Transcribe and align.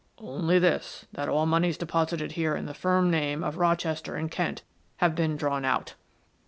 "Only 0.17 0.57
this; 0.57 1.05
that 1.13 1.29
all 1.29 1.45
moneys 1.45 1.77
deposited 1.77 2.31
here 2.31 2.55
in 2.55 2.65
the 2.65 2.73
firm 2.73 3.11
name 3.11 3.43
of 3.43 3.59
Rochester 3.59 4.15
and 4.15 4.31
Kent 4.31 4.63
have 4.97 5.13
been 5.13 5.37
drawn 5.37 5.63
out." 5.63 5.93